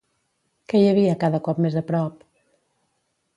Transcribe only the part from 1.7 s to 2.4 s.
a prop?